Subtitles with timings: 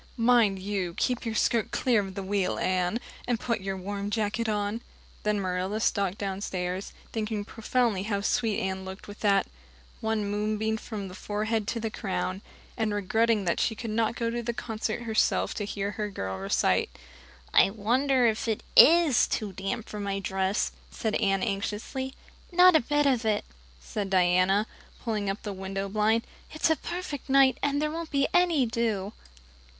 [0.17, 4.49] Mind you keep your skirt clear of the wheel, Anne, and put your warm jacket
[4.49, 4.81] on."
[5.21, 9.45] Then Marilla stalked downstairs, thinking proudly how sweet Anne looked, with that
[9.99, 12.41] "One moonbeam from the forehead to the crown"
[12.75, 16.35] and regretting that she could not go to the concert herself to hear her girl
[16.39, 16.89] recite.
[17.53, 22.15] "I wonder if it is too damp for my dress," said Anne anxiously.
[22.51, 23.45] "Not a bit of it,"
[23.79, 24.65] said Diana,
[25.03, 26.25] pulling up the window blind.
[26.51, 29.13] "It's a perfect night, and there won't be any dew.